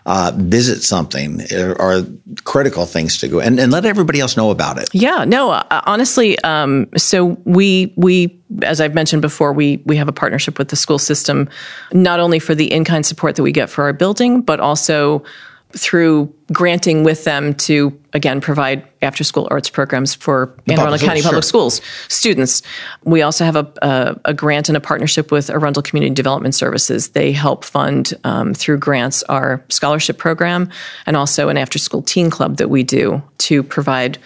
[0.05, 1.41] uh, visit something.
[1.53, 2.01] Are, are
[2.43, 4.89] critical things to go and, and let everybody else know about it.
[4.93, 10.07] Yeah, no, uh, honestly, um, so we we as I've mentioned before, we we have
[10.07, 11.49] a partnership with the school system,
[11.93, 15.23] not only for the in kind support that we get for our building, but also
[15.73, 21.21] through granting with them to again provide after school arts programs for Anne Arundel County
[21.21, 21.43] schools, Public.
[21.43, 22.61] Schools students.
[23.03, 27.09] We also have a, a, a grant and a partnership with Arundel Community Development Services.
[27.09, 30.69] They help fund um, through grants our scholarship program
[31.05, 34.17] and also an after school teen club that we do to provide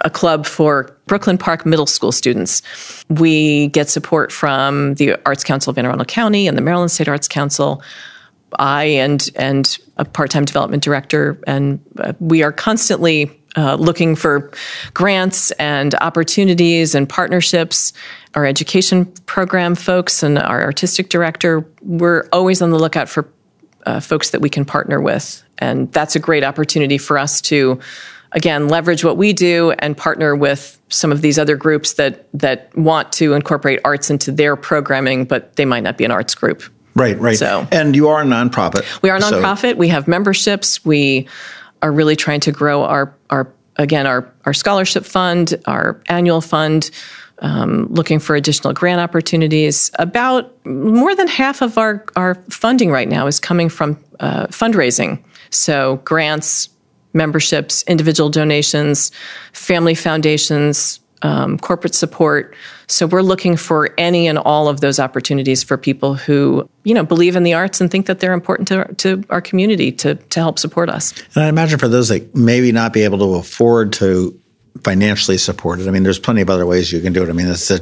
[0.00, 2.62] a club for Brooklyn Park middle school students.
[3.08, 7.08] We get support from the Arts Council of Anne Arundel County and the Maryland State
[7.08, 7.82] Arts Council.
[8.58, 14.50] I and and a part-time development director, and uh, we are constantly uh, looking for
[14.94, 17.92] grants and opportunities and partnerships.
[18.34, 23.28] Our education program folks and our artistic director, we're always on the lookout for
[23.86, 27.80] uh, folks that we can partner with, and that's a great opportunity for us to,
[28.32, 32.74] again, leverage what we do and partner with some of these other groups that that
[32.76, 36.62] want to incorporate arts into their programming, but they might not be an arts group.
[37.00, 37.38] Right, right.
[37.38, 38.84] So- and you are a nonprofit.
[39.02, 39.76] We are a so- nonprofit.
[39.76, 40.84] we have memberships.
[40.84, 41.28] We
[41.82, 46.90] are really trying to grow our our again our our scholarship fund, our annual fund.
[47.42, 49.90] Um, looking for additional grant opportunities.
[49.98, 55.18] About more than half of our our funding right now is coming from uh, fundraising.
[55.48, 56.68] So grants,
[57.14, 59.10] memberships, individual donations,
[59.54, 62.54] family foundations, um, corporate support.
[62.90, 67.04] So we're looking for any and all of those opportunities for people who, you know,
[67.04, 70.40] believe in the arts and think that they're important to, to our community to, to
[70.40, 71.14] help support us.
[71.34, 74.38] And I imagine for those that maybe not be able to afford to
[74.82, 77.28] financially support it, I mean, there's plenty of other ways you can do it.
[77.28, 77.80] I mean, it's a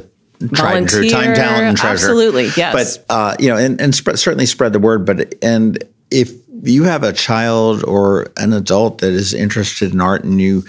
[0.53, 2.05] tried and true time, talent, and treasure.
[2.05, 2.97] absolutely, yes.
[2.97, 5.05] But uh, you know, and, and spread, certainly spread the word.
[5.05, 6.31] But and if
[6.63, 10.63] you have a child or an adult that is interested in art and you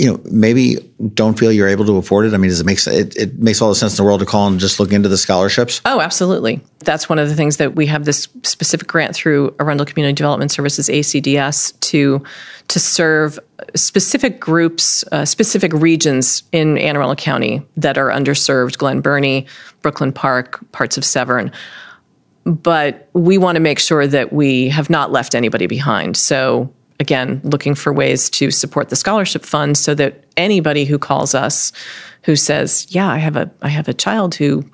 [0.00, 0.76] you know maybe
[1.12, 3.60] don't feel you're able to afford it i mean does it make it, it makes
[3.60, 6.00] all the sense in the world to call and just look into the scholarships Oh,
[6.00, 6.60] absolutely.
[6.80, 10.50] That's one of the things that we have this specific grant through Arundel Community Development
[10.50, 12.22] Services (ACDS) to
[12.68, 13.38] to serve
[13.74, 19.46] specific groups, uh, specific regions in Anne Arundel County that are underserved: Glen Burnie,
[19.82, 21.50] Brooklyn Park, parts of Severn.
[22.44, 26.16] But we want to make sure that we have not left anybody behind.
[26.16, 31.34] So again, looking for ways to support the scholarship fund so that anybody who calls
[31.34, 31.72] us
[32.22, 34.64] who says, "Yeah, I have a I have a child who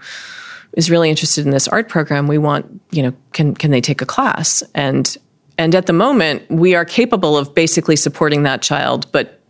[0.73, 4.03] is really interested in this art program, we want, you know, can can they take
[4.03, 5.17] a class?" And
[5.57, 9.41] and at the moment, we are capable of basically supporting that child, but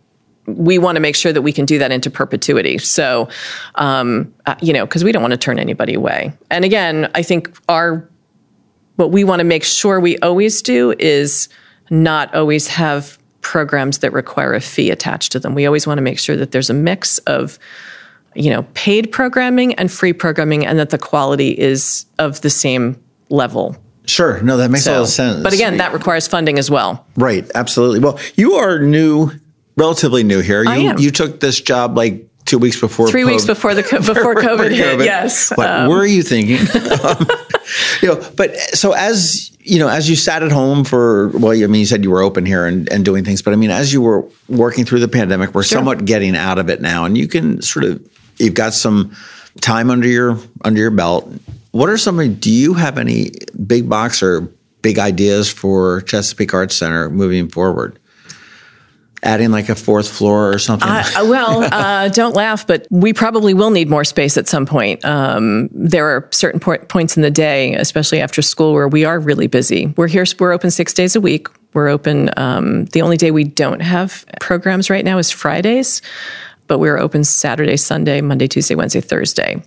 [0.45, 2.77] we want to make sure that we can do that into perpetuity.
[2.77, 3.27] So,
[3.75, 6.31] um, uh, you know, because we don't want to turn anybody away.
[6.49, 8.07] And again, I think our
[8.95, 11.49] what we want to make sure we always do is
[11.89, 15.55] not always have programs that require a fee attached to them.
[15.55, 17.57] We always want to make sure that there's a mix of
[18.35, 23.01] you know paid programming and free programming and that the quality is of the same
[23.29, 23.75] level.
[24.05, 27.05] sure no that makes So, all the sense but again, that requires funding as well.
[27.15, 29.31] right absolutely well you are new
[29.75, 30.99] relatively new here you I am.
[30.99, 33.83] you took this job like two weeks before Three weeks before the
[34.13, 35.51] before COVID hit, yes.
[35.55, 36.57] What Um, were you thinking?
[37.03, 37.27] Um,
[38.01, 41.67] you know, but so as you know, as you sat at home for well, I
[41.67, 43.91] mean, you said you were open here and, and doing things, but I mean, as
[43.91, 47.27] you were working through the pandemic, we're somewhat getting out of it now, and you
[47.27, 48.01] can sort of
[48.37, 49.13] you've got some
[49.61, 51.29] time under your under your belt.
[51.71, 52.35] What are some?
[52.35, 53.31] Do you have any
[53.65, 54.49] big box or
[54.81, 57.99] big ideas for Chesapeake Arts Center moving forward?
[59.23, 60.87] Adding like a fourth floor or something?
[60.87, 65.03] Uh, well, uh, don't laugh, but we probably will need more space at some point.
[65.05, 69.19] Um, there are certain po- points in the day, especially after school, where we are
[69.19, 69.93] really busy.
[69.97, 71.47] We're here, we're open six days a week.
[71.73, 72.29] We're open.
[72.37, 76.01] Um, the only day we don't have programs right now is Fridays,
[76.67, 79.61] but we're open Saturday, Sunday, Monday, Tuesday, Wednesday, Thursday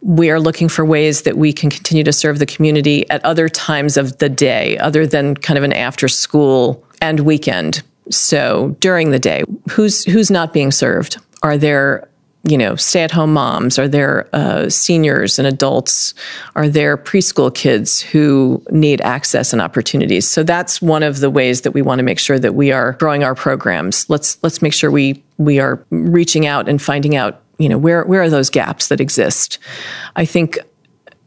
[0.00, 3.48] we are looking for ways that we can continue to serve the community at other
[3.48, 9.10] times of the day, other than kind of an after school and weekend so during
[9.10, 11.18] the day, who's who's not being served?
[11.42, 12.08] Are there
[12.44, 13.78] you know stay at home moms?
[13.78, 16.14] Are there uh, seniors and adults?
[16.56, 20.26] Are there preschool kids who need access and opportunities?
[20.26, 22.92] So that's one of the ways that we want to make sure that we are
[22.92, 24.08] growing our programs.
[24.08, 28.04] Let's let's make sure we we are reaching out and finding out you know where
[28.04, 29.58] where are those gaps that exist.
[30.16, 30.58] I think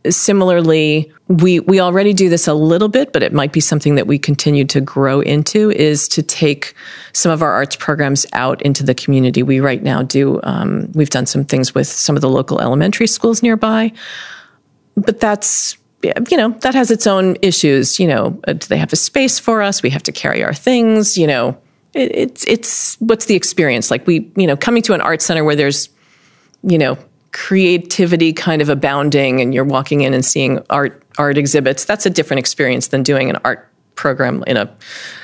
[0.10, 4.08] similarly, we we already do this a little bit, but it might be something that
[4.08, 5.72] we continue to grow into.
[5.72, 6.74] Is to take
[7.14, 9.42] some of our arts programs out into the community.
[9.42, 10.40] We right now do.
[10.44, 13.94] Um, we've done some things with some of the local elementary schools nearby,
[14.96, 18.00] but that's you know that has its own issues.
[18.00, 19.82] You know, uh, do they have a space for us?
[19.82, 21.18] We have to carry our things.
[21.18, 21.58] You know,
[21.94, 24.06] it, it's it's what's the experience like?
[24.06, 25.90] We you know coming to an art center where there's
[26.64, 26.98] you know
[27.32, 32.10] creativity kind of abounding and you're walking in and seeing art art exhibits that's a
[32.10, 34.74] different experience than doing an art program in a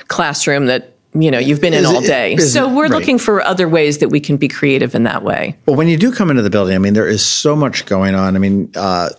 [0.08, 2.36] classroom that you know you've been in all day.
[2.36, 2.90] so we're right.
[2.90, 5.56] looking for other ways that we can be creative in that way.
[5.66, 8.14] Well when you do come into the building i mean there is so much going
[8.14, 8.36] on.
[8.36, 9.10] I mean uh,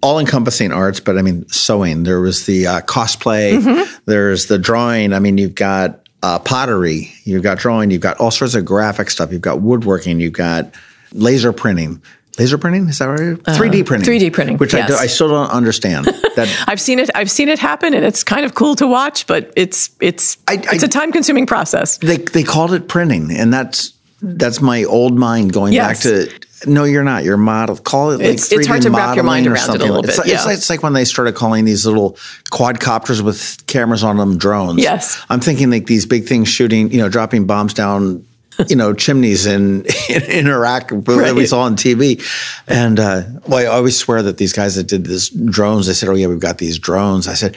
[0.00, 2.04] all encompassing arts, but I mean, sewing.
[2.04, 3.96] There was the uh, cosplay, mm-hmm.
[4.04, 5.12] there's the drawing.
[5.12, 9.10] I mean, you've got uh, pottery, you've got drawing, you've got all sorts of graphic
[9.10, 10.72] stuff, you've got woodworking, you've got
[11.12, 12.02] laser printing
[12.38, 14.90] laser printing is that right 3d uh, printing 3d printing which yes.
[14.90, 18.04] I, do, I still don't understand that i've seen it i've seen it happen and
[18.04, 21.46] it's kind of cool to watch but it's it's I, it's I, a time consuming
[21.46, 26.04] process they, they called it printing and that's that's my old mind going yes.
[26.04, 27.24] back to no, you're not.
[27.24, 27.76] You're model.
[27.76, 30.10] Call it like it's, it's hard to wrap your mind around it a little bit.
[30.10, 30.34] It's like, yeah.
[30.34, 32.12] it's, like, it's like when they started calling these little
[32.50, 34.82] quadcopters with cameras on them drones.
[34.82, 38.26] Yes, I'm thinking like these big things shooting, you know, dropping bombs down
[38.66, 41.04] you know, chimneys in, in Iraq right.
[41.04, 42.22] that we saw on TV.
[42.66, 46.08] And, uh, well, I always swear that these guys that did this drones, they said,
[46.08, 47.28] oh, yeah, we've got these drones.
[47.28, 47.56] I said,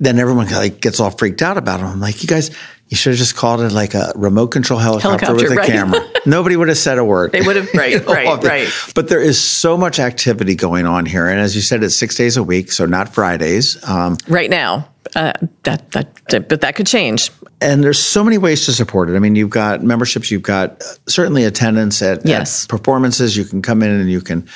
[0.00, 1.88] then everyone like gets all freaked out about them.
[1.88, 2.50] I'm like, you guys,
[2.88, 5.70] you should have just called it like a remote control helicopter, helicopter with a right.
[5.70, 6.00] camera.
[6.26, 7.32] Nobody would have said a word.
[7.32, 8.68] They would have, right, you know, right, right.
[8.94, 11.26] But there is so much activity going on here.
[11.26, 13.82] And as you said, it's six days a week, so not Fridays.
[13.88, 14.88] Um, right now.
[15.14, 17.30] Uh, that, that, but that could change.
[17.60, 19.16] And there's so many ways to support it.
[19.16, 22.64] I mean, you've got memberships, you've got certainly attendance at, yes.
[22.64, 23.36] at performances.
[23.36, 24.48] You can come in and you can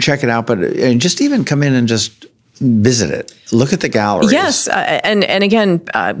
[0.00, 2.26] check it out, but and just even come in and just
[2.60, 6.12] visit it look at the galleries yes uh, and and again uh,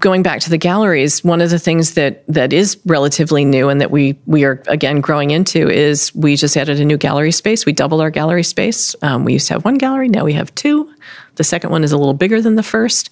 [0.00, 3.80] going back to the galleries one of the things that that is relatively new and
[3.80, 7.64] that we we are again growing into is we just added a new gallery space
[7.64, 10.52] we doubled our gallery space um, we used to have one gallery now we have
[10.56, 10.92] two
[11.36, 13.10] the second one is a little bigger than the first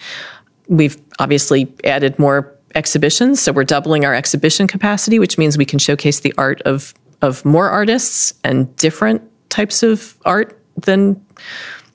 [0.68, 5.78] we've obviously added more exhibitions so we're doubling our exhibition capacity which means we can
[5.78, 11.20] showcase the art of of more artists and different types of art than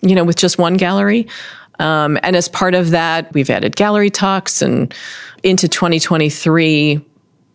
[0.05, 1.27] you know, with just one gallery.
[1.79, 4.93] Um, and as part of that, we've added gallery talks and
[5.43, 7.01] into 2023,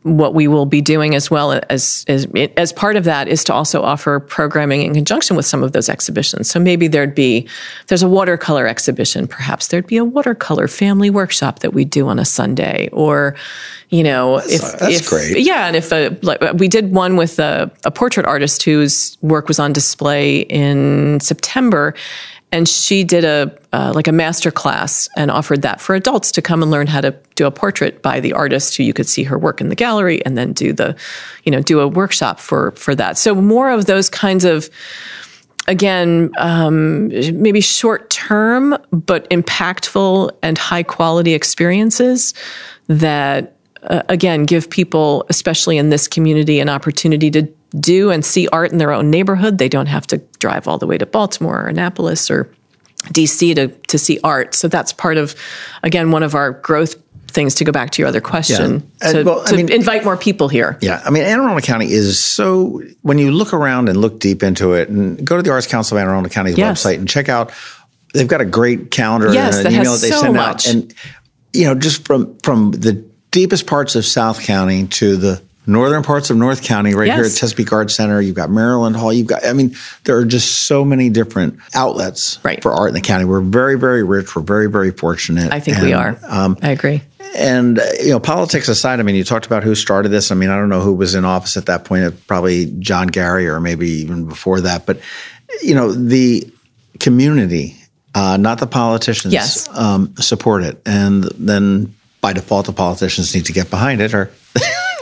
[0.02, 3.52] what we will be doing as well as, as as part of that is to
[3.52, 6.50] also offer programming in conjunction with some of those exhibitions.
[6.50, 7.46] So maybe there'd be
[7.88, 12.18] there's a watercolor exhibition, perhaps there'd be a watercolor family workshop that we do on
[12.18, 13.36] a Sunday, or
[13.90, 17.16] you know, that's, if that's if, great, yeah, and if a, like, we did one
[17.16, 21.94] with a, a portrait artist whose work was on display in September,
[22.52, 26.42] and she did a uh, like a master class and offered that for adults to
[26.42, 29.22] come and learn how to do a portrait by the artist who you could see
[29.22, 30.96] her work in the gallery and then do the
[31.44, 33.16] you know do a workshop for for that.
[33.18, 34.68] So more of those kinds of
[35.68, 42.34] again um, maybe short term but impactful and high quality experiences
[42.88, 47.48] that uh, again give people especially in this community an opportunity to
[47.78, 49.58] do and see art in their own neighborhood.
[49.58, 52.52] They don't have to drive all the way to Baltimore or Annapolis or
[53.04, 54.54] DC to, to see art.
[54.54, 55.34] So that's part of,
[55.82, 56.96] again, one of our growth
[57.28, 59.12] things to go back to your other question yeah.
[59.12, 60.76] to, well, to mean, invite more people here.
[60.80, 61.00] Yeah.
[61.04, 64.74] I mean, Anne Arundel County is so, when you look around and look deep into
[64.74, 66.82] it and go to the Arts Council of Anne Arundel County's yes.
[66.82, 67.52] website and check out,
[68.12, 70.66] they've got a great calendar yes, and an email that they so send much.
[70.66, 70.74] out.
[70.74, 70.94] And,
[71.52, 72.92] you know, just from, from the
[73.30, 77.32] deepest parts of South County to the northern parts of North County, right here at
[77.32, 78.20] Chesapeake Arts Center.
[78.20, 79.12] You've got Maryland Hall.
[79.12, 82.60] You've got, I mean, there are just so many different outlets Right.
[82.62, 83.24] for art in the county.
[83.24, 84.34] We're very, very rich.
[84.34, 85.52] We're very, very fortunate.
[85.52, 86.56] I think we And, are.
[86.62, 87.02] I agree.
[87.36, 90.32] And uh, you know, politics aside, I mean, you talked about who started this.
[90.32, 92.26] I mean, I don't know who was in office at that point.
[92.26, 94.84] Probably John Gary, or maybe even before that.
[94.86, 94.98] But
[95.62, 96.50] you know, the
[96.98, 97.76] community,
[98.14, 99.68] uh, not the politicians, Yes.
[99.72, 104.30] um, support it, and then by default, the politicians need to get behind it, or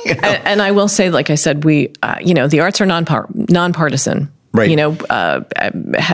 [0.23, 2.87] And, and I will say, like I said, we, uh, you know, the arts are
[2.87, 4.33] non nonpartisan.
[4.53, 4.71] Right.
[4.71, 5.43] You know, uh,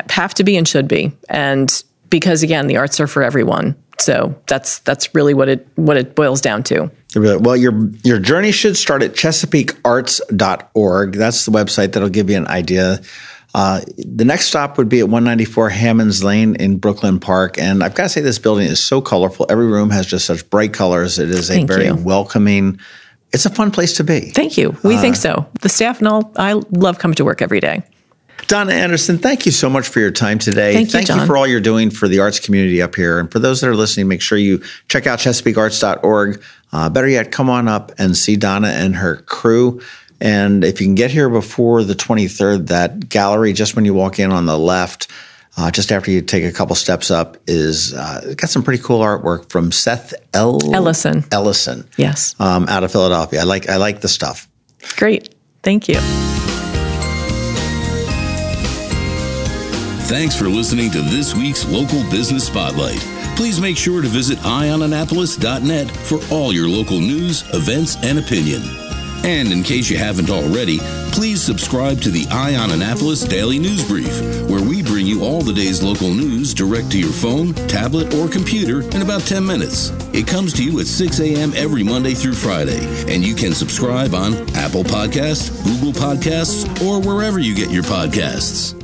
[0.09, 3.77] have to be and should be, and because again, the arts are for everyone.
[3.99, 6.91] So that's that's really what it what it boils down to.
[7.15, 11.13] Well, your your journey should start at chesapeakearts.org.
[11.13, 13.01] That's the website that'll give you an idea.
[13.55, 17.57] Uh, the next stop would be at 194 Hammonds Lane in Brooklyn Park.
[17.57, 19.47] And I've got to say, this building is so colorful.
[19.49, 21.21] Every room has just such bright colors.
[21.21, 21.95] It is a Thank very you.
[21.95, 22.81] welcoming,
[23.35, 24.31] it's a fun place to be.
[24.31, 24.77] Thank you.
[24.83, 25.47] We think so.
[25.61, 26.33] The staff and all.
[26.37, 27.83] I love coming to work every day.
[28.47, 30.75] Donna Anderson, thank you so much for your time today.
[30.75, 31.21] Thank you, John.
[31.21, 33.19] you for all you're doing for the arts community up here.
[33.19, 36.43] And for those that are listening, make sure you check out chesapeakearts.org.
[36.73, 39.81] Uh, better yet, come on up and see Donna and her crew.
[40.21, 44.19] And if you can get here before the 23rd, that gallery, just when you walk
[44.19, 45.09] in on the left,
[45.57, 49.01] uh, just after you take a couple steps up, is uh, got some pretty cool
[49.01, 51.25] artwork from Seth L- Ellison.
[51.31, 52.35] Ellison, Yes.
[52.41, 53.41] um, out of Philadelphia.
[53.41, 54.49] I like I like the stuff.
[54.97, 55.35] Great.
[55.63, 56.01] Thank you.
[60.07, 62.99] Thanks for listening to this week's Local Business Spotlight.
[63.37, 68.63] Please make sure to visit eyeonannapolis.net for all your local news, events, and opinion.
[69.25, 70.79] And in case you haven't already,
[71.11, 75.43] please subscribe to the Eye on Annapolis Daily News Brief, where we bring you all
[75.43, 79.91] the day's local news direct to your phone, tablet, or computer in about 10 minutes.
[80.15, 81.53] It comes to you at 6 a.m.
[81.55, 82.81] every Monday through Friday,
[83.13, 88.84] and you can subscribe on Apple Podcasts, Google Podcasts, or wherever you get your podcasts.